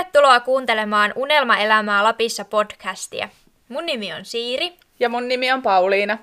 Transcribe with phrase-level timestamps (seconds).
[0.00, 3.28] Tervetuloa kuuntelemaan Unelmaelämää Lapissa podcastia.
[3.68, 4.76] Mun nimi on Siiri.
[5.00, 6.18] Ja mun nimi on Pauliina.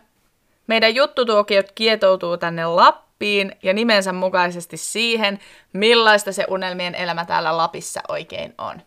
[0.68, 5.40] Meidän juttutuokiot kietoutuu tänne Lappiin ja nimensä mukaisesti siihen,
[5.74, 8.82] millaista se unelmien elämä täällä Lapissa oikein on.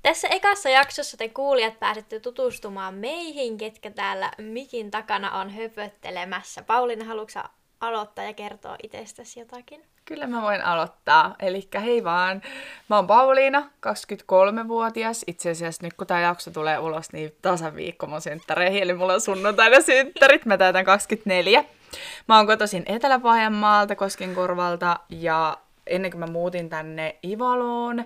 [0.03, 6.63] Tässä ekassa jaksossa te kuulijat pääsette tutustumaan meihin, ketkä täällä mikin takana on höpöttelemässä.
[6.63, 7.40] Pauliina, haluatko
[7.81, 9.85] aloittaa ja kertoa itsestäsi jotakin?
[10.09, 11.35] Kyllä mä voin aloittaa.
[11.41, 12.43] Eli hei vaan,
[12.89, 15.25] mä oon Pauliina, 23-vuotias.
[15.27, 19.15] Itse asiassa nyt kun tää jakso tulee ulos, niin tasan viikko mun synttäreihin, eli mulla
[19.15, 21.65] on sunnuntaina synttärit, mä täytän 24.
[22.29, 28.04] Mä oon kotoisin Etelä-Pohjanmaalta, Koskenkorvalta, ja ennen kuin mä muutin tänne Ivaloon,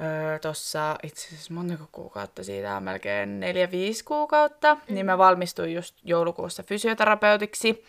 [0.00, 4.94] öö, tuossa itse asiassa montako kuukautta siitä on melkein neljä viisi kuukautta, mm.
[4.94, 7.84] niin mä valmistuin just joulukuussa fysioterapeutiksi.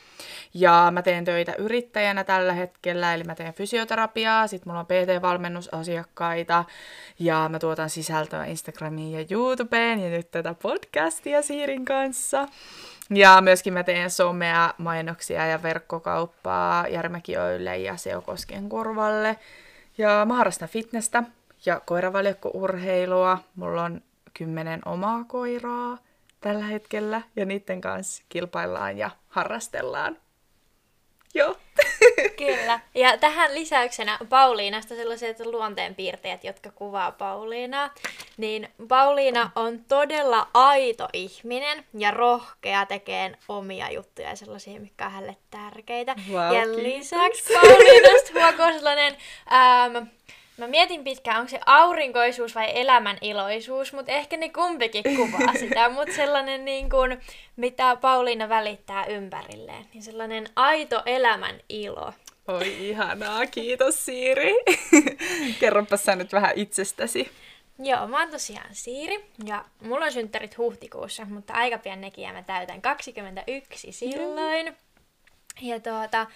[0.53, 6.65] Ja mä teen töitä yrittäjänä tällä hetkellä, eli mä teen fysioterapiaa, sit mulla on PT-valmennusasiakkaita
[7.19, 12.47] ja mä tuotan sisältöä Instagramiin ja YouTubeen ja nyt tätä podcastia Siirin kanssa.
[13.09, 19.37] Ja myöskin mä teen somea, mainoksia ja verkkokauppaa Järmäkiöille ja Seokosken korvalle.
[19.97, 21.23] Ja mä harrastan fitnessä
[21.65, 23.37] ja koiravaljakko-urheilua.
[23.55, 24.01] Mulla on
[24.33, 25.97] kymmenen omaa koiraa
[26.41, 30.17] tällä hetkellä ja niiden kanssa kilpaillaan ja harrastellaan.
[31.35, 31.55] Joo.
[32.37, 32.79] Kyllä.
[32.95, 37.93] Ja tähän lisäyksenä Pauliinasta sellaiset luonteenpiirteet, jotka kuvaa Pauliinaa.
[38.37, 45.37] Niin Pauliina on todella aito ihminen ja rohkea tekee omia juttuja sellaisia, mitkä on hänelle
[45.51, 46.15] tärkeitä.
[46.31, 49.17] Wow, ja lisäksi Pauliinasta huokoo sellainen
[49.53, 50.07] ähm,
[50.57, 55.89] Mä mietin pitkään, onko se aurinkoisuus vai elämän iloisuus, mutta ehkä ne kumpikin kuvaa sitä,
[55.95, 57.21] mutta sellainen niin kuin,
[57.55, 62.13] mitä Pauliina välittää ympärilleen, niin sellainen aito elämän ilo.
[62.47, 64.53] Oi ihanaa, kiitos Siiri.
[65.59, 67.31] Kerropa sä nyt vähän itsestäsi.
[67.79, 72.33] Joo, mä oon tosiaan Siiri ja mulla on synttärit huhtikuussa, mutta aika pian nekin ja
[72.33, 74.65] mä täytän 21 silloin.
[74.65, 74.75] Mm.
[75.61, 76.27] Ja tuota,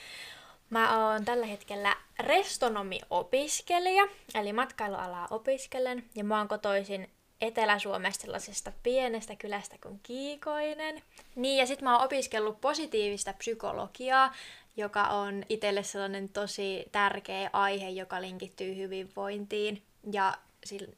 [0.69, 7.09] Mä oon tällä hetkellä restonomi-opiskelija, eli matkailualaa opiskelen, ja mä oon kotoisin
[7.41, 11.01] Etelä-Suomesta sellaisesta pienestä kylästä kuin Kiikoinen.
[11.35, 14.33] Niin, ja sit mä oon opiskellut positiivista psykologiaa,
[14.77, 19.83] joka on itselle sellainen tosi tärkeä aihe, joka linkittyy hyvinvointiin.
[20.11, 20.33] Ja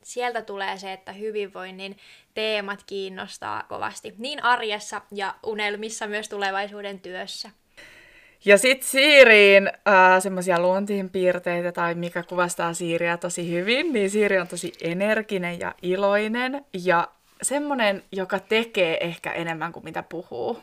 [0.03, 1.97] sieltä tulee se, että hyvinvoinnin
[2.33, 7.49] teemat kiinnostaa kovasti niin arjessa ja unelmissa myös tulevaisuuden työssä.
[8.45, 14.47] Ja sitten Siiriin äh, semmoisia luontiinpiirteitä tai mikä kuvastaa Siiriä tosi hyvin, niin Siiri on
[14.47, 17.07] tosi energinen ja iloinen ja
[17.41, 20.59] semmoinen, joka tekee ehkä enemmän kuin mitä puhuu.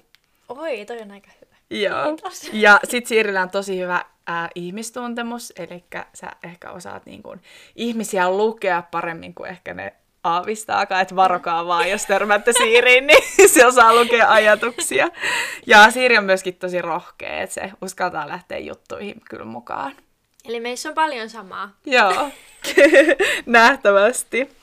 [0.49, 1.83] Oi, toi on aika hyvä.
[1.83, 2.05] Joo.
[2.05, 2.50] Kiitos.
[2.53, 5.84] Ja sitten Siirillä on tosi hyvä äh, ihmistuntemus, eli
[6.15, 7.41] sä ehkä osaat niin kun,
[7.77, 9.93] ihmisiä lukea paremmin kuin ehkä ne
[10.28, 13.22] aavistaakaan, että varokaa vaan, jos törmätte Siiriin, niin
[13.55, 15.09] se osaa lukea ajatuksia.
[15.66, 19.93] Ja Siiri on myöskin tosi rohkea, että se uskaltaa lähteä juttuihin kyllä mukaan.
[20.44, 21.71] Eli meissä on paljon samaa.
[21.87, 22.31] Joo,
[23.47, 24.59] nähtävästi.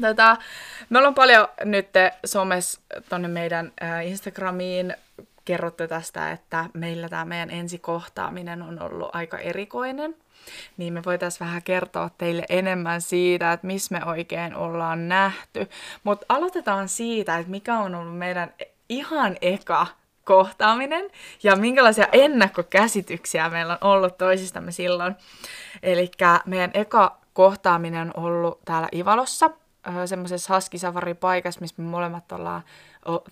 [0.00, 0.36] Tota,
[0.90, 1.88] me ollaan paljon nyt
[2.26, 4.94] somessa tonne meidän äh, Instagramiin
[5.46, 10.14] kerrottu tästä, että meillä tämä meidän ensikohtaaminen on ollut aika erikoinen
[10.76, 15.68] niin me voitaisiin vähän kertoa teille enemmän siitä, että missä me oikein ollaan nähty.
[16.04, 18.54] Mutta aloitetaan siitä, että mikä on ollut meidän
[18.88, 19.86] ihan eka
[20.24, 21.10] kohtaaminen
[21.42, 25.14] ja minkälaisia ennakkokäsityksiä meillä on ollut toisistamme silloin.
[25.82, 26.10] Eli
[26.46, 29.50] meidän eka kohtaaminen on ollut täällä Ivalossa,
[30.06, 32.62] semmoisessa Haskisafari-paikassa, missä me molemmat ollaan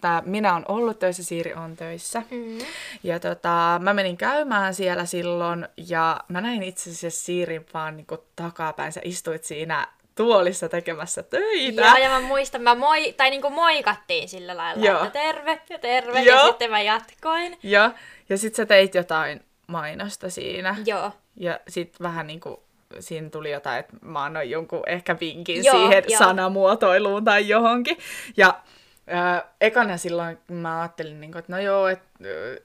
[0.01, 2.23] tää, minä on ollut töissä, Siiri on töissä.
[2.31, 2.67] Mm-hmm.
[3.03, 8.07] Ja tota, mä menin käymään siellä silloin ja mä näin itse asiassa Siirin vaan niin
[8.37, 8.93] takapäin.
[8.93, 11.83] Sä istuit siinä tuolissa tekemässä töitä.
[11.83, 15.05] Joo, ja mä muistan, mä moi, tai niinku moikattiin sillä lailla, Joo.
[15.05, 16.37] että terve ja terve, Joo.
[16.37, 17.59] ja sitten mä jatkoin.
[17.63, 17.91] Joo,
[18.29, 20.77] ja sit sä teit jotain mainosta siinä.
[20.87, 21.11] Joo.
[21.37, 22.64] Ja sit vähän niinku
[23.01, 26.19] siinä tuli jotain, että mä annoin jonkun ehkä vinkin Joo, siihen jo.
[26.19, 27.99] sanamuotoiluun tai johonkin.
[28.37, 28.61] Ja
[29.09, 32.09] Öö, ekana silloin mä ajattelin, niin kuin, että no joo, että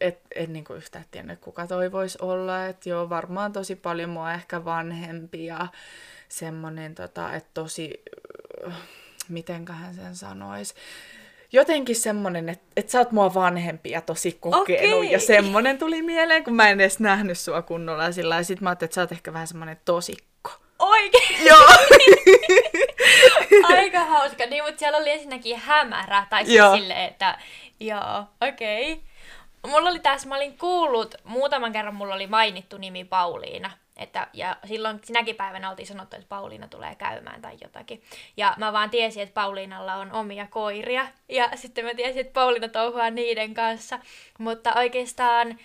[0.02, 2.66] et, et, niin yhtään tiennyt, kuka toi voisi olla.
[2.66, 5.68] Että joo, varmaan tosi paljon mua ehkä vanhempi ja
[6.30, 8.04] semmoinen, tota, että tosi,
[9.30, 10.74] mitenköhän sen sanoisi,
[11.52, 14.98] jotenkin semmoinen, että, että sä oot mua vanhempi ja tosi kokenut.
[14.98, 15.12] Okay.
[15.12, 18.04] Ja semmoinen tuli mieleen, kun mä en edes nähnyt sua kunnolla.
[18.04, 20.52] Ja sillä sit mä ajattelin, että sä oot ehkä vähän semmoinen tosikko.
[20.80, 21.46] Oikein?
[21.46, 21.68] Joo.
[23.78, 24.46] Aika hauska.
[24.46, 26.26] Niin, mutta siellä oli ensinnäkin hämärä.
[26.30, 27.38] Tai siis silleen, että
[27.80, 28.94] joo, okei.
[28.94, 29.72] Okay.
[29.72, 33.72] mulla oli tässä, mä olin kuullut, muutaman kerran mulla oli mainittu nimi Pauliina.
[34.00, 38.02] Että, ja silloin sinäkin päivänä oltiin sanottu, että Pauliina tulee käymään tai jotakin.
[38.38, 41.08] Ja mä vaan tiesin, että Pauliinalla on omia koiria.
[41.30, 44.00] Ja sitten mä tiesin, että Pauliina touhuaa niiden kanssa.
[44.38, 45.60] Mutta oikeastaan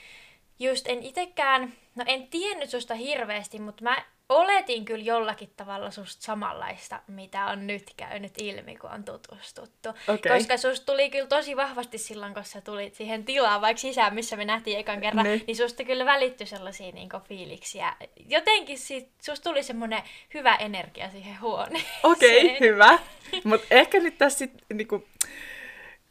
[0.59, 6.23] just en itekään, no en tiennyt susta hirveästi, mutta mä oletin kyllä jollakin tavalla susta
[6.23, 9.89] samanlaista, mitä on nyt käynyt ilmi, kun on tutustuttu.
[9.89, 10.39] Okay.
[10.39, 14.37] Koska susta tuli kyllä tosi vahvasti silloin, kun sä tulit siihen tilaan, vaikka sisään, missä
[14.37, 15.41] me nähtiin ekan kerran, Ne.
[15.47, 17.97] niin susta kyllä välittyi sellaisia niin fiiliksiä.
[18.29, 20.03] Jotenkin siitä, susta tuli semmoinen
[20.35, 21.93] hyvä energia siihen huoneeseen.
[22.03, 22.99] Okei, okay, hyvä.
[23.45, 25.05] Mutta ehkä nyt tässä sit, niinku,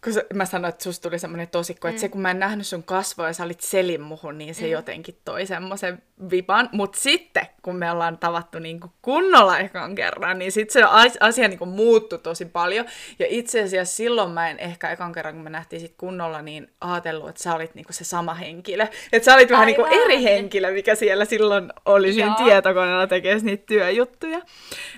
[0.03, 1.89] kun mä sanoin, että susta tuli semmoinen tosikko, mm.
[1.89, 4.65] että se kun mä en nähnyt sun kasvoja ja sä olit selin muhun, niin se
[4.65, 4.71] mm.
[4.71, 6.69] jotenkin toi semmoisen vipan.
[6.71, 11.47] Mutta sitten, kun me ollaan tavattu niinku kunnolla ekan kerran, niin sitten se as- asia
[11.47, 12.85] niinku muuttui tosi paljon.
[13.19, 16.71] Ja itse asiassa silloin mä en ehkä ekan kerran, kun me nähtiin sit kunnolla, niin
[16.81, 18.88] ajatellut, että sä olit niinku se sama henkilö.
[19.11, 20.00] Että sä olit vähän niinku Aivan.
[20.01, 24.41] eri henkilö, mikä siellä silloin oli siinä tietokoneella tekemässä niitä työjuttuja.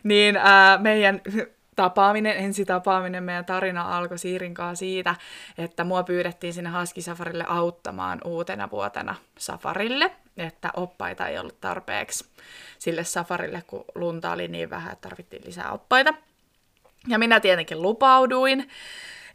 [0.03, 1.21] Niin ää, meidän
[1.75, 5.15] tapaaminen, ensitapaaminen, meidän tarina alkoi Siirin kanssa siitä,
[5.57, 12.25] että mua pyydettiin sinne Haskisafarille auttamaan uutena vuotena safarille, että oppaita ei ollut tarpeeksi
[12.79, 16.13] sille safarille, kun lunta oli niin vähän, että tarvittiin lisää oppaita.
[17.07, 18.69] Ja minä tietenkin lupauduin.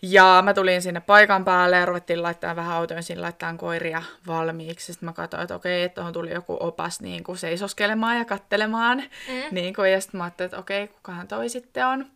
[0.03, 4.93] Ja mä tulin sinne paikan päälle ja ruvettiin laittaa vähän autoin sinne laittaa koiria valmiiksi.
[4.93, 8.99] Sitten mä katsoin, että okei, että tuohon tuli joku opas niin kuin seisoskelemaan ja kattelemaan.
[8.99, 9.43] Mm.
[9.51, 12.07] Niin kuin, ja sitten mä ajattelin, että okei, kukahan toi sitten on.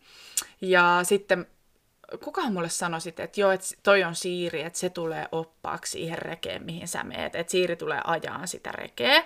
[0.61, 1.47] Ja sitten
[2.25, 6.19] kukahan mulle sanoi sitten, että joo, että toi on Siiri, että se tulee oppaaksi siihen
[6.19, 7.35] rekeen, mihin sä meet.
[7.35, 9.25] Että Siiri tulee ajaan sitä rekeä.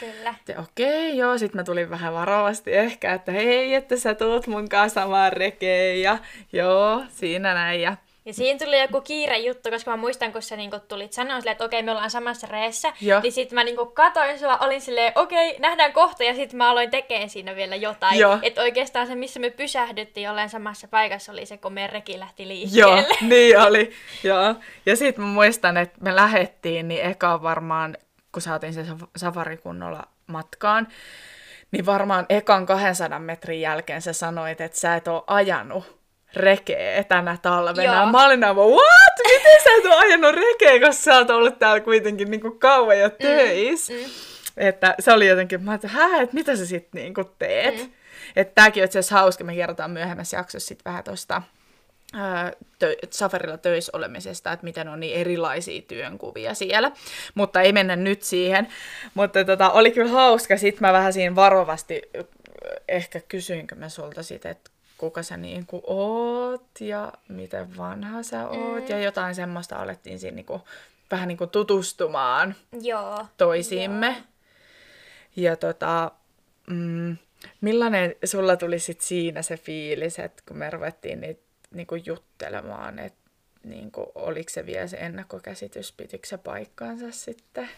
[0.00, 0.34] Kyllä.
[0.36, 4.68] Sitten okei, joo, sitten mä tulin vähän varovasti ehkä, että hei, että sä tuut mun
[4.68, 6.18] kanssa samaan rekeen ja
[6.52, 7.80] joo, siinä näin.
[7.82, 11.36] Ja Ja siinä tuli joku kiire juttu, koska mä muistan, kun sä niinku tulit sanoa
[11.40, 12.92] silleen, että okei, me ollaan samassa reessä.
[13.00, 13.20] Joo.
[13.20, 16.90] Niin sit mä niinku katoin sua, olin silleen, okei, nähdään kohta, ja sit mä aloin
[16.90, 18.18] tekemään siinä vielä jotain.
[18.18, 18.38] Joo.
[18.42, 22.42] Että oikeastaan se, missä me pysähdyttiin olleen samassa paikassa, oli se, kun meidän reki lähti
[22.78, 23.16] Joo, liikkeelle.
[23.34, 23.90] niin oli.
[24.24, 24.54] Joo.
[24.86, 27.96] Ja sitten mä muistan, että me lähettiin, niin eka varmaan,
[28.32, 30.88] kun saatiin se saf- safari kunnolla matkaan,
[31.70, 35.98] niin varmaan ekan 200 metrin jälkeen sä sanoit, että sä et ole ajanut
[36.36, 37.94] rekeä tänä talvena.
[37.94, 38.12] Joo.
[38.12, 39.14] Mä olin aivan, what?
[39.24, 42.98] Miten sä et ole ajanut rekeä, koska sä oot ollut täällä kuitenkin niin kuin kauan
[42.98, 43.92] jo töissä.
[43.92, 44.06] Mm, mm.
[44.56, 45.88] Että se oli jotenkin, mä että
[46.32, 47.76] mitä sä sitten niin kuin teet?
[47.76, 47.92] Mm.
[48.36, 51.57] Että tääkin on itse asiassa hauska, me kerrotaan myöhemmässä jaksossa sit vähän tosta ää,
[52.78, 56.92] tö- safarilla töissä olemisesta, että miten on niin erilaisia työnkuvia siellä.
[57.34, 58.68] Mutta ei mennä nyt siihen.
[59.14, 60.56] Mutta tota, oli kyllä hauska.
[60.56, 62.02] Sitten mä vähän siinä varovasti
[62.88, 68.48] ehkä kysyinkö mä sulta sitten, että kuka sä niin kuin oot ja miten vanha sä
[68.48, 68.82] oot.
[68.82, 68.88] Mm.
[68.88, 70.62] Ja jotain semmoista alettiin siinä niin kuin,
[71.10, 73.26] vähän niin kuin tutustumaan Joo.
[73.36, 74.06] toisiimme.
[74.06, 74.16] Joo.
[75.36, 76.10] Ja tota,
[76.66, 77.16] mm,
[77.60, 83.30] millainen sulla tuli sit siinä se fiilis, että kun me ruvettiin niitä niinku juttelemaan, että
[83.64, 87.68] niinku, oliko se vielä se ennakkokäsitys, pitikö se paikkaansa sitten?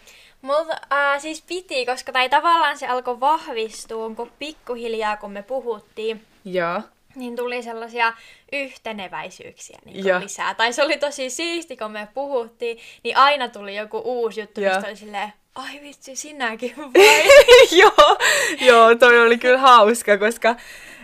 [0.43, 6.27] Mulla äh, siis piti, koska tai tavallaan se alkoi vahvistua, kun pikkuhiljaa kun me puhuttiin,
[6.45, 6.83] Joo.
[7.15, 8.13] niin tuli sellaisia
[8.53, 10.21] yhteneväisyyksiä niin Joo.
[10.21, 10.55] lisää.
[10.55, 14.75] Tai se oli tosi siisti, kun me puhuttiin, niin aina tuli joku uusi juttu, Joo.
[14.75, 17.23] mistä oli silleen, ai vitsi, sinäkin vai?
[17.81, 18.17] joo,
[18.61, 20.57] joo, toi oli kyllä hauska, koska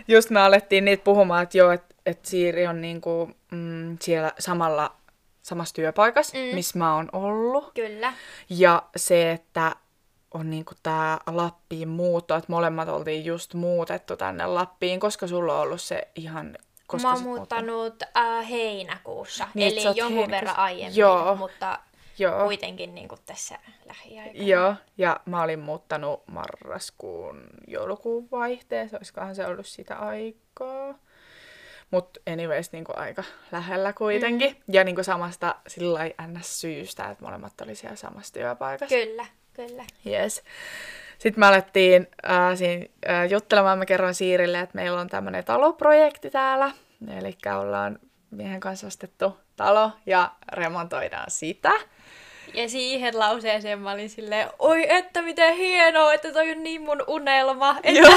[0.07, 4.95] just me alettiin niitä puhumaan, että joo, että et Siiri on niinku, mm, siellä samalla,
[5.41, 6.55] samassa työpaikassa, mm.
[6.55, 7.71] Missä mä oon ollut.
[7.73, 8.13] Kyllä.
[8.49, 9.75] Ja se, että
[10.33, 15.61] on niinku tää Lappiin muutto, että molemmat oltiin just muutettu tänne Lappiin, koska sulla on
[15.61, 16.57] ollut se ihan...
[16.87, 20.31] Koska mä oon muuttanut äh, heinäkuussa, Niin, eli jonkun heinäkuussa.
[20.31, 21.35] verran aiemmin, Joo.
[21.35, 21.79] mutta
[22.19, 24.47] Joo, kuitenkin niin kuin tässä lähiaikoina.
[24.47, 30.95] joo, ja mä olin muuttanut marraskuun joulukuun vaihteessa, olisikohan se ollut sitä aikaa.
[31.91, 34.51] Mutta anyways, niinku aika lähellä kuitenkin.
[34.51, 34.73] Mm.
[34.73, 36.61] Ja niinku samasta sillä ns.
[36.61, 38.95] syystä, että molemmat oli siellä samassa työpaikassa.
[38.95, 39.83] Kyllä, kyllä.
[40.05, 40.43] Yes.
[41.17, 46.29] Sitten me alettiin äh, siinä, äh, juttelemaan, mä kerroin Siirille, että meillä on tämmöinen taloprojekti
[46.29, 46.71] täällä.
[47.17, 47.99] Eli ollaan
[48.31, 51.71] miehen kanssa ostettu talo ja remontoidaan sitä.
[52.53, 57.03] Ja siihen lauseeseen mä olin silleen, oi että miten hienoa, että toi on niin mun
[57.07, 57.75] unelma.
[57.83, 58.11] Että...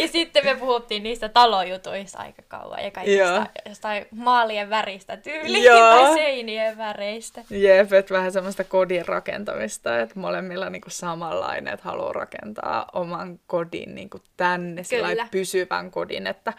[0.00, 3.46] Ja sitten me puhuttiin niistä talojutuista aika kauan ja kaikista Joo.
[3.68, 5.78] jostain maalien väristä tyyliin Joo.
[5.78, 7.44] tai seinien väreistä.
[7.50, 13.94] Jep, että vähän semmoista kodin rakentamista, että molemmilla niinku samanlainen, että haluaa rakentaa oman kodin
[13.94, 16.52] niinku tänne, sillä pysyvän kodin, että,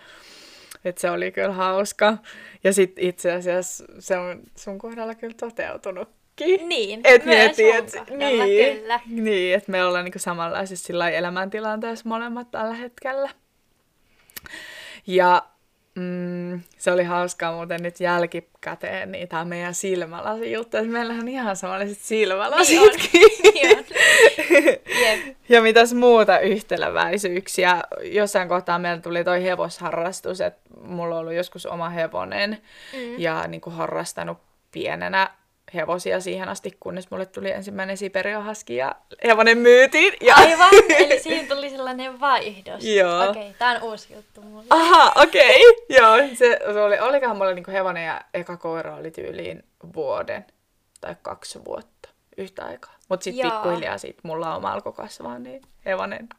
[0.85, 2.17] että se oli kyllä hauska.
[2.63, 6.65] Ja sitten itse asiassa se on sun kohdalla kyllä toteutunut kaikki.
[6.65, 8.99] Niin, Et myös mieti, et, niin, kyllä.
[9.05, 13.29] niin, että me ollaan niinku samanlaisessa sillä elämäntilanteessa molemmat tällä hetkellä.
[15.07, 15.43] Ja
[15.95, 21.27] mm, se oli hauskaa muuten nyt jälkikäteen, niin tämä meidän silmälasi juttu, että meillä on
[21.27, 23.21] ihan samanlaiset silmälasitkin.
[23.53, 25.35] Niin on.
[25.49, 27.81] Ja mitäs muuta yhteleväisyyksiä?
[28.01, 32.57] Jossain kohtaa meillä tuli toi hevosharrastus, että mulla on ollut joskus oma hevonen
[32.93, 33.19] Mm.
[33.19, 34.37] ja niin kuin harrastanut
[34.71, 35.29] pienenä
[35.75, 40.13] hevosia siihen asti, kunnes mulle tuli ensimmäinen Siberiahaski ja hevonen myytiin.
[40.21, 40.35] Ja...
[40.35, 42.85] Aivan, eli siinä tuli sellainen vaihdos.
[42.85, 43.29] Joo.
[43.29, 44.65] Okei, okay, tää on uusi juttu mulle.
[44.69, 45.69] Aha, okei.
[45.69, 45.97] Okay.
[45.97, 49.63] Joo, se, se oli, olikohan mulla niinku hevonen ja eka koira oli tyyliin
[49.95, 50.45] vuoden
[51.01, 52.93] tai kaksi vuotta yhtä aikaa.
[53.09, 56.29] Mutta sitten pikkuhiljaa sit mulla oma alkoi kasvaa, niin hevonen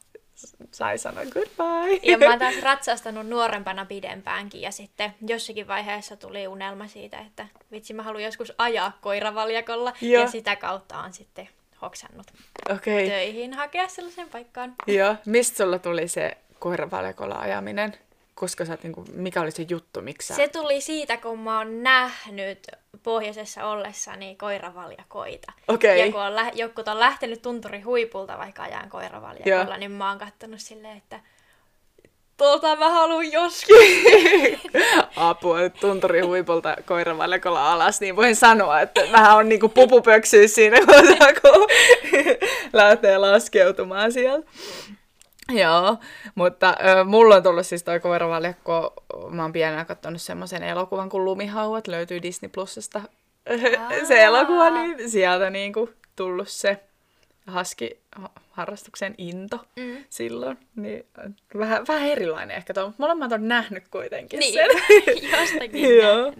[0.70, 2.00] sai sanoa goodbye.
[2.02, 7.46] Ja mä oon taas ratsastanut nuorempana pidempäänkin ja sitten jossakin vaiheessa tuli unelma siitä, että
[7.72, 10.22] vitsi mä haluan joskus ajaa koiravaljakolla Joo.
[10.22, 11.48] ja sitä kautta on sitten
[11.82, 12.26] hoksannut.
[12.70, 13.08] Okay.
[13.08, 14.74] töihin hakea sellaisen paikkaan.
[14.86, 15.16] Joo.
[15.26, 17.94] Mistä sulla tuli se koiravaljakolla ajaminen?
[18.34, 20.34] Koska sä oot niinku, mikä oli se juttu, miksi sä...
[20.34, 22.66] Se tuli siitä, kun mä oon nähnyt
[23.02, 25.52] pohjoisessa ollessani koiravaljakoita.
[25.68, 26.06] Okei.
[26.06, 29.76] Ja kun on lä- jotkut on lähtenyt tunturi huipulta vaikka ajan koiravaljakolla, Joo.
[29.76, 31.20] niin mä oon kattonut silleen, että
[32.36, 33.76] tota mä haluan joskus.
[35.16, 40.76] apua tunturi huipulta koiravaljakolla alas, niin voin sanoa, että vähän on niinku pupupöksyä siinä
[41.40, 41.66] kun
[42.72, 44.50] lähtee laskeutumaan sieltä.
[45.62, 45.96] Joo,
[46.34, 48.92] mutta ö, mulla on tullut siis toi koiravaljakko,
[49.30, 53.00] mä oon pienenä katsonut semmoisen elokuvan kuin Lumihauat, löytyy Disney Plusasta
[54.08, 56.80] se elokuva, niin sieltä niinku tullut se
[57.46, 57.98] haski
[58.50, 59.96] harrastuksen into Mm.
[60.08, 60.58] silloin.
[60.76, 61.06] Niin
[61.58, 64.68] vähän, vähän erilainen ehkä tuo, mutta molemmat on nähnyt kuitenkin Niin, sen.
[65.40, 66.32] jostakin Joo.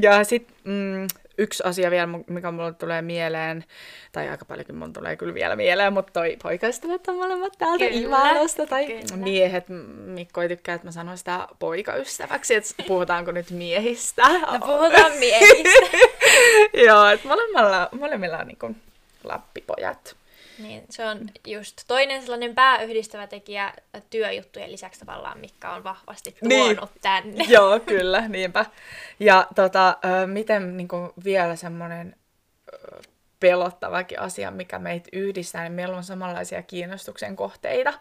[0.00, 1.06] Ja sitten mm,
[1.40, 3.64] yksi asia vielä, mikä mulle tulee mieleen,
[4.12, 8.00] tai aika paljonkin mun tulee kyllä vielä mieleen, mutta toi poikaystävät on molemmat täältä Kyllä,
[8.00, 9.16] Ivalosta, tai kyllä.
[9.16, 9.64] miehet,
[10.04, 14.28] Mikko ei tykkää, että mä sanon sitä poikaystäväksi, että puhutaanko nyt miehistä.
[14.28, 15.96] No puhutaan miehistä.
[16.86, 18.76] Joo, että molemmilla, molemmilla on niinku
[19.24, 20.19] lappipojat.
[20.62, 23.72] Niin, se on just toinen sellainen pääyhdistävä tekijä
[24.10, 26.76] työjuttujen lisäksi tavallaan, mikä on vahvasti Niin.
[26.76, 27.44] tuonut tänne.
[27.54, 28.66] Joo, kyllä, niinpä.
[29.20, 32.16] Ja tota, miten niin kuin vielä semmoinen
[33.40, 37.92] pelottavakin asia, mikä meitä yhdistää, niin meillä on samanlaisia kiinnostuksen kohteita.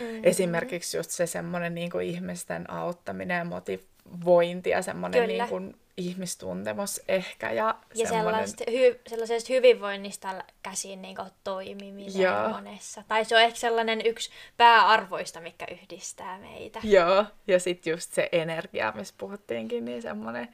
[0.00, 0.20] Mm.
[0.22, 7.00] Esimerkiksi just se semmoinen niin kuin ihmisten auttaminen ja motivointi ja semmoinen niin kuin ihmistuntemus
[7.08, 7.52] ehkä.
[7.52, 8.48] Ja, Ja semmoinen...
[8.48, 12.48] sellaista, hy, sellaisesta hyvinvoinnista käsin niin toimiminen Joo.
[12.48, 13.02] monessa.
[13.08, 16.80] Tai se on ehkä sellainen yksi pääarvoista, mikä yhdistää meitä.
[16.82, 20.48] Joo, ja sitten just se energia, mistä puhuttiinkin, niin semmoinen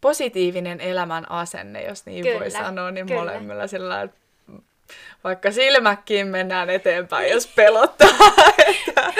[0.00, 3.20] positiivinen elämän asenne, jos niin voi Kyllä, sanoa, niin kyllä.
[3.20, 4.08] molemmilla sillä
[5.24, 8.08] vaikka silmäkkiin mennään eteenpäin, jos pelottaa.
[8.66, 9.12] että...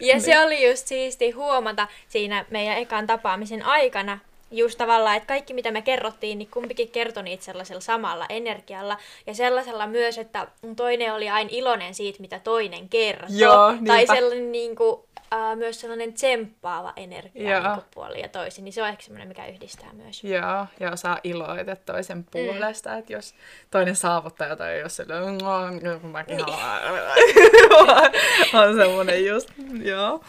[0.00, 4.18] Ja se oli just siisti huomata siinä meidän ekan tapaamisen aikana,
[4.50, 8.98] just tavallaan, että kaikki mitä me kerrottiin, niin kumpikin kertoi niitä sellaisella samalla energialla.
[9.26, 13.28] Ja sellaisella myös, että toinen oli aina iloinen siitä, mitä toinen kertoo.
[13.38, 15.00] Joo, tai sellainen niin kuin,
[15.32, 17.74] äh, myös sellainen tsemppaava energia Joo.
[17.74, 18.64] niin puoli ja toisin.
[18.64, 20.24] Niin se on ehkä semmoinen, mikä yhdistää myös.
[20.24, 22.24] Joo, ja osaa iloita toisen Mm.
[22.30, 23.34] puolesta, että jos
[23.70, 26.46] toinen saavuttaa jotain, jos se "Mm, mäkin Niin.
[28.68, 29.48] on semmoinen just,
[29.82, 30.20] joo.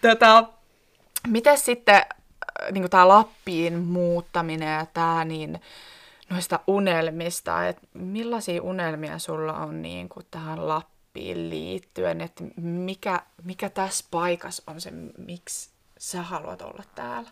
[0.00, 0.44] Tätä,
[1.28, 2.02] miten sitten
[2.70, 5.60] niin tämä Lappiin muuttaminen ja tämä, niin
[6.30, 13.70] noista unelmista, että millaisia unelmia sulla on niin kuin tähän Lappiin liittyen, että mikä, mikä
[13.70, 17.30] tässä paikassa on se, miksi sä haluat olla täällä?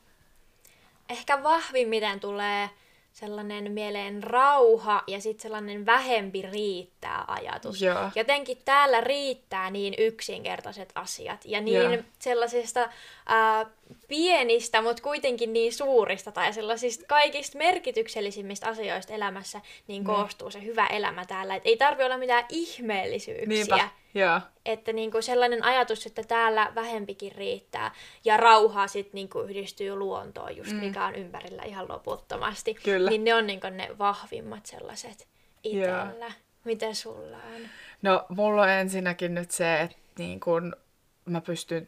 [1.08, 2.70] Ehkä vahvimmiten tulee
[3.12, 7.82] sellainen mieleen rauha ja sitten sellainen vähempi riittää ajatus.
[7.82, 8.10] Joo.
[8.14, 12.02] Jotenkin täällä riittää niin yksinkertaiset asiat ja niin Joo.
[12.18, 12.88] sellaisista
[13.26, 13.66] ää,
[14.08, 20.86] pienistä, mutta kuitenkin niin suurista tai sellaisista kaikista merkityksellisimmistä asioista elämässä niin koostuu se hyvä
[20.86, 21.54] elämä täällä.
[21.54, 23.48] Et ei tarvi olla mitään ihmeellisyyksiä.
[23.48, 24.40] Niinpä, joo.
[24.64, 30.72] Että niinku sellainen ajatus, että täällä vähempikin riittää ja rauha sitten niinku yhdistyy luontoon, just
[30.72, 30.76] mm.
[30.76, 32.74] mikä on ympärillä ihan loputtomasti.
[32.74, 33.10] Kyllä.
[33.10, 35.28] Niin ne on niinku ne vahvimmat sellaiset
[35.64, 36.32] itsellä.
[36.64, 37.68] Mitä sulla on?
[38.02, 40.76] No, mulla on ensinnäkin nyt se, että niin kun
[41.24, 41.86] mä pystyn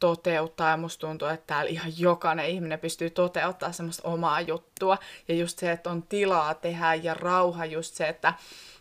[0.00, 4.98] toteuttaa ja musta tuntuu, että täällä ihan jokainen ihminen pystyy toteuttaa semmoista omaa juttua.
[5.28, 8.34] Ja just se, että on tilaa tehdä ja rauha just se, että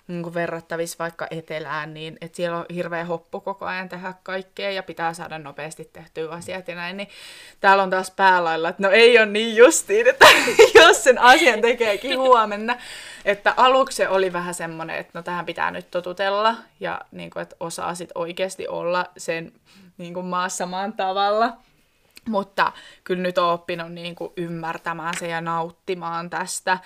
[0.08, 4.84] niin verrattavissa vaikka etelään, niin että siellä on hirveä hoppu koko ajan tehdä kaikkea ja
[4.84, 7.10] pitää saada nopeasti tehtyä asiat ja näin, niin
[7.60, 10.26] täällä on taas päälailla, että no ei ole niin justiin, että
[10.76, 12.78] jos sen asian tekeekin huomenna,
[13.26, 17.44] että aluksi se oli vähän semmoinen, että no tähän pitää nyt totutella ja niin kuin,
[17.44, 19.52] että osaa sit oikeasti olla sen
[19.98, 21.54] niin kuin maassa maan tavalla.
[22.28, 22.72] Mutta
[23.04, 26.80] kyllä nyt on oppinut niin kuin ymmärtämään se ja nauttimaan tästä.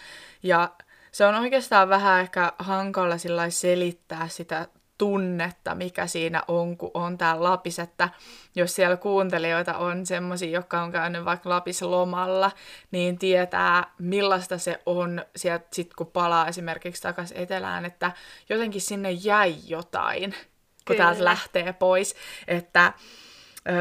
[0.43, 0.69] Ja
[1.11, 3.15] se on oikeastaan vähän ehkä hankala
[3.49, 8.09] selittää sitä tunnetta, mikä siinä on, kun on täällä Lapis, että
[8.55, 12.51] jos siellä kuuntelijoita on semmoisia, jotka on käynyt vaikka Lapis lomalla,
[12.91, 18.11] niin tietää, millaista se on sieltä sit, kun palaa esimerkiksi takaisin etelään, että
[18.49, 20.39] jotenkin sinne jäi jotain, kun
[20.85, 20.97] Kyllä.
[20.97, 22.15] täältä lähtee pois,
[22.47, 22.93] että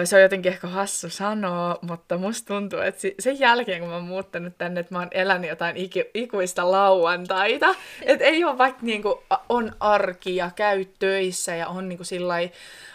[0.05, 4.05] se on jotenkin ehkä hassu sanoa, mutta musta tuntuu, että sen jälkeen kun mä oon
[4.05, 5.77] muuttanut tänne, että mä oon elänyt jotain
[6.15, 12.05] ikuista lauantaita, että ei ole vaikka niinku, on arki ja käy töissä ja on niinku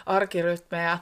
[0.06, 0.98] arkirytmejä,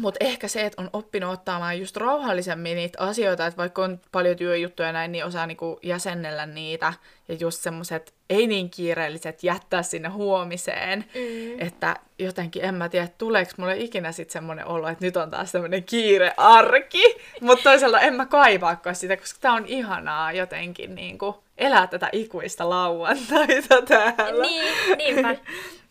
[0.00, 4.36] mutta ehkä se, että on oppinut ottamaan just rauhallisemmin niitä asioita, että vaikka on paljon
[4.36, 6.92] työjuttuja näin, niin osaa niinku jäsennellä niitä.
[7.28, 11.04] Ja just semmoiset ei niin kiireelliset jättää sinne huomiseen.
[11.14, 11.66] Mm.
[11.66, 15.52] Että jotenkin, en mä tiedä, tuleeko mulle ikinä sitten semmoinen olo, että nyt on taas
[15.52, 17.16] semmoinen kiire arki.
[17.40, 22.70] Mutta toisaalta en mä kaivaakaan sitä, koska tää on ihanaa jotenkin niinku elää tätä ikuista
[22.70, 24.42] lauantaita täällä.
[24.42, 25.36] Niin, niinpä.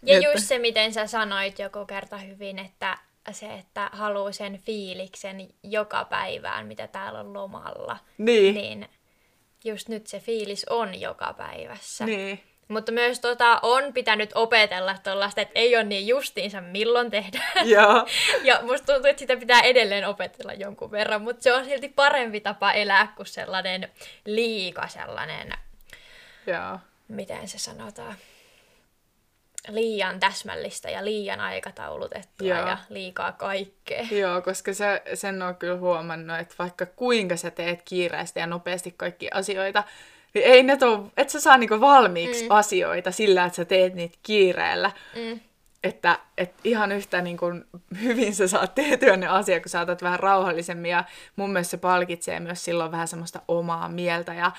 [0.08, 2.98] Ja just se, miten sä sanoit joku kerta hyvin, että
[3.32, 7.98] se, että haluaa sen fiiliksen joka päivään, mitä täällä on lomalla.
[8.18, 8.56] Niin.
[8.56, 8.90] Niin
[9.66, 12.06] just nyt se fiilis on joka päivässä.
[12.06, 12.44] Niin.
[12.68, 17.70] Mutta myös tota, on pitänyt opetella tuollaista, että ei ole niin justiinsa milloin tehdään.
[17.70, 18.08] Joo.
[18.44, 22.40] ja musta tuntuu, että sitä pitää edelleen opetella jonkun verran, mutta se on silti parempi
[22.40, 23.92] tapa elää kuin sellainen
[24.26, 25.52] liika sellainen,
[26.48, 26.80] Joo.
[27.08, 28.16] miten se sanotaan,
[29.70, 32.68] liian täsmällistä ja liian aikataulutettua Joo.
[32.68, 34.08] ja liikaa kaikkea.
[34.12, 38.94] Joo, koska se, sen on kyllä huomannut, että vaikka kuinka sä teet kiireesti ja nopeasti
[38.98, 39.84] kaikki asioita,
[40.34, 42.52] niin ei ne tuu, et sä saa niinku valmiiksi mm.
[42.52, 44.92] asioita sillä, että sä teet niitä kiireellä.
[45.16, 45.40] Mm.
[45.84, 47.66] Että et ihan yhtä niin kuin,
[48.02, 50.92] hyvin sä saat tehtyä ne asiat, kun saatat vähän rauhallisemmin.
[50.92, 51.04] Ja
[51.36, 54.34] mun mielestä se palkitsee myös silloin vähän semmoista omaa mieltä.
[54.34, 54.52] Ja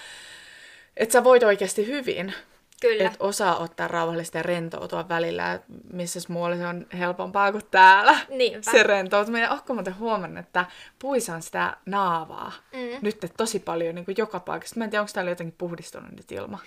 [0.96, 2.34] että sä voit oikeasti hyvin.
[2.80, 3.04] Kyllä.
[3.04, 5.60] Että osaa ottaa rauhallisesti ja rentoutua välillä,
[5.92, 8.18] missä muualla se on helpompaa kuin täällä.
[8.28, 8.70] Niinpä.
[8.70, 9.50] Se rentoutuminen.
[9.50, 10.66] Oletko muuten huomannut, että
[10.98, 12.98] puissa on sitä naavaa mm.
[13.02, 14.76] nyt tosi paljon niin kuin joka paikassa.
[14.78, 16.58] Mä en tiedä, onko täällä jotenkin puhdistunut nyt ilma.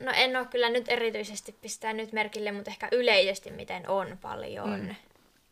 [0.00, 4.80] No en ole kyllä nyt erityisesti pistää nyt merkille, mutta ehkä yleisesti miten on paljon.
[4.80, 4.94] Mm.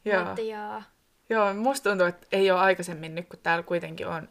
[0.04, 0.24] Joo.
[0.24, 0.82] Mutta joo.
[1.30, 4.28] Joo, musta tuntuu, että ei ole aikaisemmin nyt, kun täällä kuitenkin on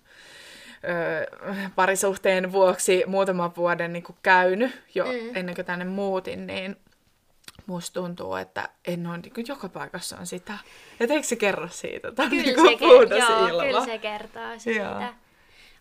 [0.83, 5.35] ö, parisuhteen vuoksi muutaman vuoden niin kuin käynyt jo mm.
[5.35, 6.75] ennen kuin tänne muutin, niin
[7.65, 10.57] musta tuntuu, että en ole niin kuin joka paikassa on sitä.
[10.99, 12.11] Et eikö se kerro siitä?
[12.11, 13.63] Tämä kyllä, niin se ker- joo, ilma.
[13.63, 14.79] kyllä se kertoo siitä.
[14.79, 15.03] Joo.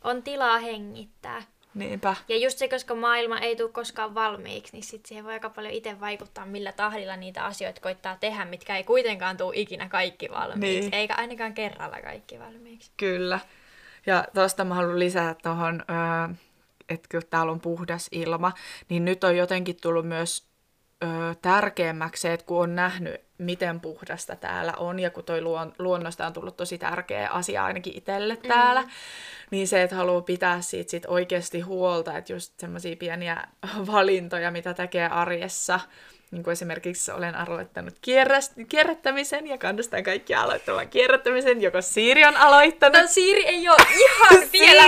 [0.05, 1.43] On tilaa hengittää.
[1.75, 2.17] Niinpä.
[2.29, 5.75] Ja just se, koska maailma ei tule koskaan valmiiksi, niin sit siihen voi aika paljon
[5.75, 10.81] itse vaikuttaa, millä tahdilla niitä asioita koittaa tehdä, mitkä ei kuitenkaan tule ikinä kaikki valmiiksi,
[10.81, 10.95] niin.
[10.95, 12.91] eikä ainakaan kerralla kaikki valmiiksi.
[12.97, 13.41] Kyllä.
[14.07, 15.83] Ja tuosta mä haluan lisätä tuohon,
[16.89, 18.53] että kun täällä on puhdas ilma,
[18.89, 20.49] niin nyt on jotenkin tullut myös
[21.05, 21.07] ö,
[21.43, 26.27] tärkeämmäksi se, että kun on nähnyt, miten puhdasta täällä on, ja kun toi luon, luonnosta
[26.27, 28.49] on tullut tosi tärkeä asia ainakin itselle mm-hmm.
[28.49, 28.85] täällä,
[29.51, 33.49] niin se, että haluaa pitää siitä sit oikeasti huolta, että just semmoisia pieniä
[33.93, 35.81] valintoja, mitä tekee arjessa,
[36.31, 42.37] niin kuin esimerkiksi olen aloittanut kierräst- kierrättämisen ja kannustan kaikkia aloittamaan kierrättämisen, joko Siiri on
[42.37, 43.01] aloittanut.
[43.03, 44.83] No Siiri ei ole ihan vielä,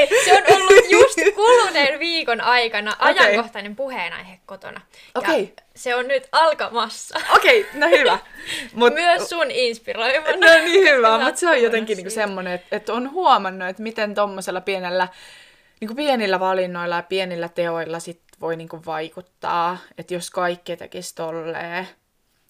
[0.00, 3.14] mutta se on ollut just kuluneen viikon aikana okay.
[3.18, 4.80] ajankohtainen puheenaihe kotona.
[5.14, 5.48] Okay.
[5.76, 7.20] se on nyt alkamassa.
[7.36, 8.18] Okei, okay, no hyvä.
[8.74, 10.36] Mut, Myös sun inspiroimana.
[10.36, 14.14] No niin hyvä, mutta se on jotenkin niinku semmoinen, että, että on huomannut, että miten
[14.14, 15.08] tuommoisella pienellä
[15.80, 20.76] niin kuin pienillä valinnoilla ja pienillä teoilla sit voi niin kuin vaikuttaa, että jos kaikki
[20.76, 21.88] tekisi tolleen,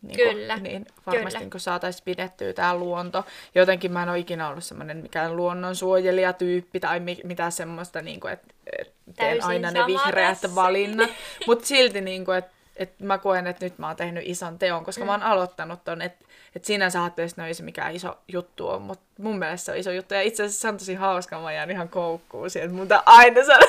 [0.03, 0.55] niin, Kyllä.
[0.55, 1.51] Kuin, niin varmasti Kyllä.
[1.53, 3.25] Niin saataisiin pidettyä tämä luonto.
[3.55, 8.33] Jotenkin mä en ole ikinä ollut semmoinen mikään luonnonsuojelijatyyppi tai mi- mitään semmoista, niin kuin,
[8.33, 10.55] että et teen aina ne vihreät tässä.
[10.55, 11.11] valinnat.
[11.47, 14.85] Mutta silti, niin kuin, että et mä koen, että nyt mä oon tehnyt ison teon,
[14.85, 15.07] koska mm.
[15.07, 16.25] mä oon aloittanut ton, että
[16.57, 19.73] et sinänsä ajattelisi, että no ei se mikään iso juttu on, mutta mun mielestä se
[19.73, 20.15] on iso juttu.
[20.15, 23.67] Ja itse asiassa se on tosi hauska, mä jään ihan koukkuun siihen, pitää aina saada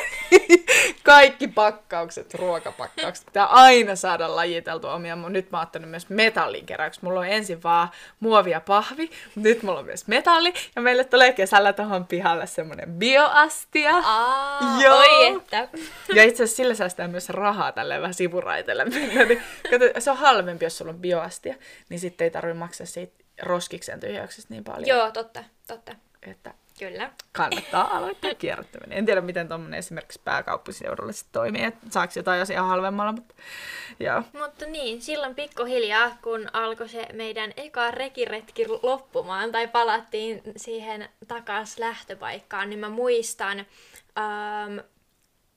[1.04, 5.16] kaikki pakkaukset, ruokapakkaukset, pitää aina saada lajiteltua omia.
[5.16, 7.00] Nyt mä oon ottanut myös metallin keräyksi.
[7.04, 7.90] Mulla on ensin vaan
[8.20, 10.54] muovi ja pahvi, mutta nyt mulla on myös metalli.
[10.76, 13.92] Ja meille tulee kesällä tuohon pihalle semmonen bioastia.
[13.96, 14.98] Aa, Joo.
[14.98, 15.68] oi että.
[16.16, 18.86] Ja itse asiassa sillä säästää myös rahaa tälle vähän sivuraitelle.
[19.24, 21.56] Niin, kato, se on halvempi, jos sulla on bioastia,
[21.90, 24.88] niin sitten ei tarvitse maksaa siitä roskiksen tyhjäyksestä niin paljon.
[24.88, 25.96] Joo, totta, totta.
[26.22, 27.12] Että Kyllä.
[27.32, 28.98] kannattaa aloittaa kierrättäminen.
[28.98, 33.36] En tiedä, miten tuommoinen esimerkiksi pääkaupunkiseudulla sitten toimii, että saako jotain asiaa halvemmalla, mutta
[34.00, 34.24] joo.
[34.34, 41.78] Mutta niin, silloin pikkuhiljaa, kun alkoi se meidän eka rekiretki loppumaan, tai palattiin siihen takas
[41.78, 43.60] lähtöpaikkaan, niin mä muistan,
[44.18, 44.80] ähm,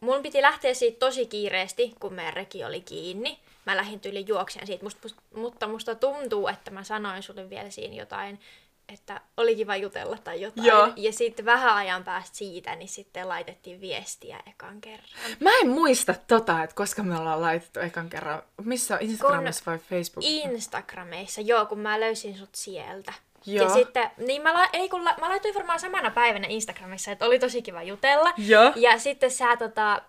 [0.01, 3.39] mun piti lähteä siitä tosi kiireesti, kun meidän reki oli kiinni.
[3.66, 7.70] Mä lähdin tyyli juokseen siitä, must, must, mutta musta tuntuu, että mä sanoin sulle vielä
[7.70, 8.40] siinä jotain
[8.88, 10.66] että oli kiva jutella tai jotain.
[10.66, 10.88] Joo.
[10.96, 15.09] Ja sitten vähän ajan päästä siitä, niin sitten laitettiin viestiä ekan kerran.
[15.40, 18.42] Mä en muista tota, että koska me ollaan laitettu ekan kerran.
[18.64, 20.48] Missä Instagramissa kun vai Facebookissa?
[20.48, 23.12] Instagramissa, joo, kun mä löysin sut sieltä.
[23.46, 23.64] Joo.
[23.64, 27.26] Ja sitten, niin mä, la, ei, kun la, mä laitoin varmaan samana päivänä Instagramissa, että
[27.26, 28.33] oli tosi kiva jutella.
[28.38, 28.72] Joo.
[28.76, 30.02] Ja sitten sä tota,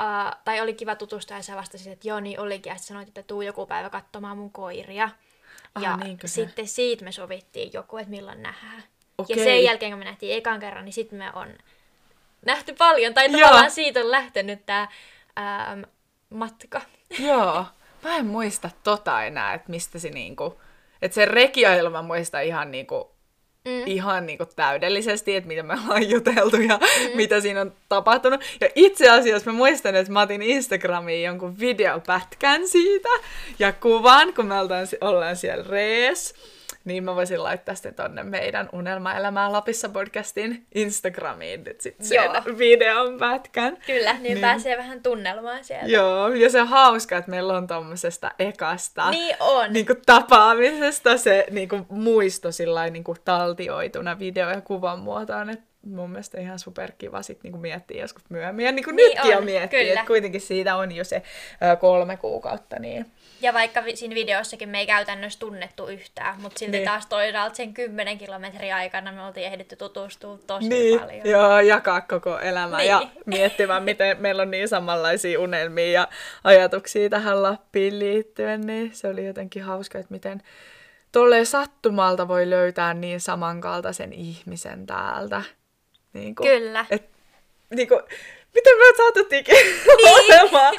[0.00, 2.70] uh, tai oli kiva tutustua ja sä vastasit, että joo niin olikin.
[2.70, 5.10] Ja sanoit, että tuu joku päivä katsomaan mun koiria.
[5.74, 8.82] Aha, ja niinkö sitten siitä me sovittiin joku, että milloin nähdään.
[9.18, 9.36] Okei.
[9.36, 11.48] Ja sen jälkeen, kun me nähtiin ekan kerran, niin sitten me on
[12.46, 13.14] nähty paljon.
[13.14, 14.88] Tai tavallaan siitä on lähtenyt tämä
[16.30, 16.80] matka.
[17.18, 17.64] Joo.
[18.02, 20.60] Mä en muista tota enää, että mistä se niinku...
[21.02, 23.13] Että se rekiajelma muista ihan niinku
[23.64, 23.82] mm.
[23.86, 27.16] ihan niin kuin täydellisesti, että mitä me ollaan juteltu ja mm.
[27.16, 28.40] mitä siinä on tapahtunut.
[28.60, 33.08] Ja itse asiassa mä muistan, että mä otin Instagramiin jonkun videopätkän siitä
[33.58, 34.54] ja kuvan, kun me
[35.00, 36.34] ollaan siellä rees
[36.84, 42.58] niin mä voisin laittaa sitten tonne meidän Unelma-elämää Lapissa podcastin Instagramiin nyt sit sen Joo.
[42.58, 43.78] videon pätkän.
[43.86, 45.86] Kyllä, niin, niin, pääsee vähän tunnelmaan sieltä.
[45.86, 49.72] Joo, ja se on hauska, että meillä on tommosesta ekasta niin on.
[49.72, 55.50] Niin kuin tapaamisesta se niin kuin muisto sillä niin kuin taltioituna video- ja kuvan muotoon,
[55.50, 58.66] että mun mielestä ihan superkiva sit niinku miettiä joskus myöhemmin.
[58.66, 61.22] Ja niinku niin nytkin on, on miettiä, että kuitenkin siitä on jo se
[61.72, 62.78] ö, kolme kuukautta.
[62.78, 63.06] Niin
[63.44, 66.84] ja vaikka siinä videossakin me ei käytännössä tunnettu yhtään, mutta silti niin.
[66.84, 71.00] taas toisaalta sen 10 kilometrin aikana me oltiin ehditty tutustua tosi niin.
[71.00, 71.26] paljon.
[71.26, 72.88] Joo, jakaa koko elämä niin.
[72.88, 76.08] ja miettimään, miten meillä on niin samanlaisia unelmia ja
[76.44, 80.42] ajatuksia tähän Lappiin liittyen, niin se oli jotenkin hauska, että miten
[81.12, 85.42] tolleen sattumalta voi löytää niin samankaltaisen ihmisen täältä.
[86.12, 86.86] Niin kuin, Kyllä.
[86.90, 87.10] Et,
[87.74, 88.00] niin kuin,
[88.54, 90.08] miten me saatutiinkin niin.
[90.08, 90.74] olemaan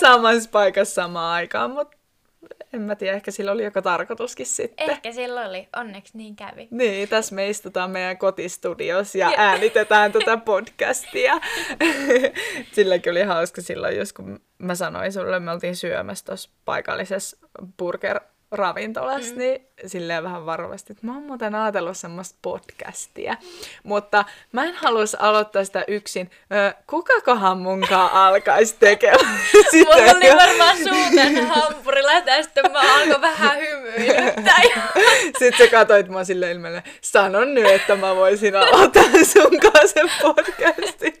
[0.00, 1.95] samassa paikassa samaan aikaan, mutta
[2.76, 4.90] en mä tiedä, ehkä sillä oli joku tarkoituskin sitten.
[4.90, 6.68] Ehkä sillä oli, onneksi niin kävi.
[6.70, 11.40] Niin, tässä me istutaan meidän kotistudios ja äänitetään tätä podcastia.
[12.72, 17.36] Silläkin oli hauska silloin, jos kun mä sanoin sulle, me oltiin syömässä tuossa paikallisessa
[17.78, 18.20] burger
[18.56, 19.38] ravintolassa, mm.
[19.38, 23.36] niin silleen vähän varovasti, että mä oon muuten ajatellut semmoista podcastia.
[23.82, 26.30] Mutta mä en halus aloittaa sitä yksin.
[26.52, 29.40] Ö, kukakohan munkaan alkaisi tekemään
[29.70, 29.96] sitä?
[29.96, 34.60] Mulla oli varmaan suuten hampurilla ja sitten mä alkoin vähän hymyilyttää.
[35.38, 40.10] sitten sä katsoit mua silleen ilmeelle, sanon nyt, että mä voisin aloittaa sun kanssa sen
[40.22, 41.14] podcastin.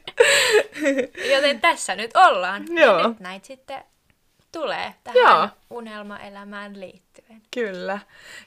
[1.32, 2.64] Joten tässä nyt ollaan.
[2.70, 2.98] Joo.
[2.98, 3.84] Ja nyt näitä sitten
[4.60, 5.48] tulee tähän Joo.
[5.70, 7.42] unelmaelämään liittyen.
[7.54, 7.98] Kyllä.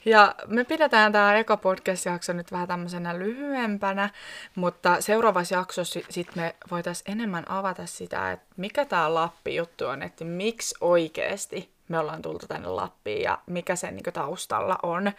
[0.06, 4.10] Ja me pidetään tämä eka podcast-jakso nyt vähän tämmöisenä lyhyempänä,
[4.56, 10.26] mutta seuraavassa jaksossa sitten me voitaisiin enemmän avata sitä, että mikä tämä Lappi-juttu on, että
[10.26, 15.12] miksi oikeasti me ollaan tultu tänne Lappiin ja mikä sen niin taustalla on,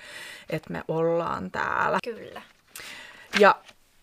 [0.50, 1.98] että me ollaan täällä.
[2.05, 2.42] Kyllä.
[3.38, 3.57] Ja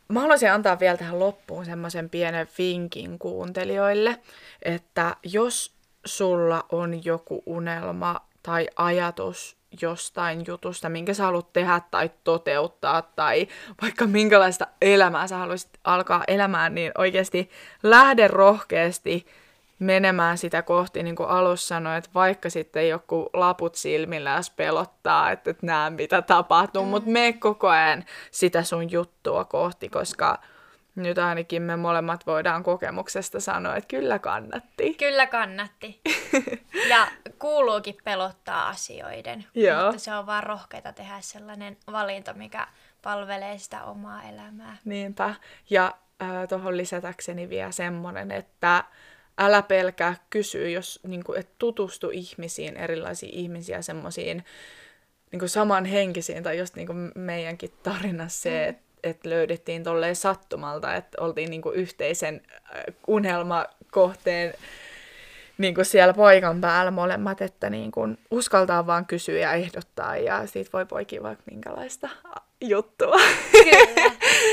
[0.07, 4.19] mä haluaisin antaa vielä tähän loppuun semmoisen pienen vinkin kuuntelijoille,
[4.61, 5.76] että jos
[6.07, 13.47] sulla on joku unelma tai ajatus jostain jutusta, minkä sä haluat tehdä tai toteuttaa, tai
[13.81, 17.49] vaikka minkälaista elämää sä haluaisit alkaa elämään, niin oikeasti
[17.83, 19.27] lähde rohkeasti
[19.79, 25.31] menemään sitä kohti, niin kuin alussa sanoin, että vaikka sitten joku laput silmillä ja pelottaa,
[25.31, 26.89] että, että näe mitä tapahtuu, mm.
[26.89, 30.39] mutta me koko ajan sitä sun juttua kohti, koska
[30.97, 34.93] nyt ainakin me molemmat voidaan kokemuksesta sanoa, että kyllä kannatti.
[34.93, 36.01] Kyllä kannatti.
[36.89, 37.07] ja
[37.39, 39.45] kuuluukin pelottaa asioiden.
[39.55, 39.85] Joo.
[39.85, 42.67] Mutta se on vaan rohkeita tehdä sellainen valinta, mikä
[43.03, 44.77] palvelee sitä omaa elämää.
[44.85, 45.35] Niinpä.
[45.69, 48.83] Ja äh, tuohon lisätäkseni vielä semmoinen, että
[49.37, 54.45] älä pelkää kysyä, jos niin kuin, et tutustu ihmisiin, erilaisiin ihmisiä, semmoisiin
[55.31, 58.69] niin samanhenkisiin, tai just niin kuin meidänkin tarinassa se, mm.
[58.69, 62.41] että et löydettiin tolleen sattumalta, että oltiin niinku yhteisen
[62.75, 64.53] äh, unelmakohteen
[65.57, 70.85] niinku siellä paikan päällä molemmat, että niinku uskaltaa vaan kysyä ja ehdottaa ja siitä voi
[70.85, 72.09] poikia vaikka minkälaista
[72.61, 73.17] juttua
[73.51, 74.11] Kyllä.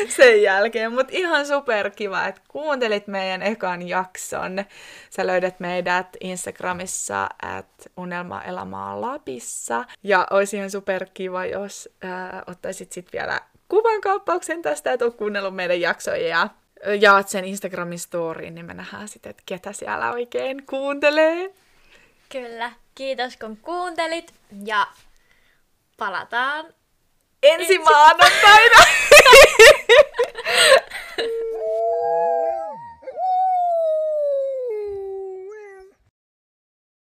[0.16, 0.92] sen jälkeen.
[0.92, 4.64] Mutta ihan superkiva, että kuuntelit meidän ekan jakson.
[5.10, 9.84] Sä löydät meidät Instagramissa at unelmaelämää Lapissa.
[10.02, 15.56] Ja olisi ihan superkiva, jos äh, ottaisit sit vielä kuvan kauppauksen tästä, että oot kuunnellut
[15.56, 16.48] meidän jaksoja ja
[17.00, 21.54] jaat sen Instagramin storyin, niin me nähdään sitten, että ketä siellä oikein kuuntelee.
[22.28, 22.72] Kyllä.
[22.94, 24.86] Kiitos kun kuuntelit ja
[25.96, 26.66] palataan
[27.42, 27.78] ensi, ensi...
[27.78, 28.78] maanantaina.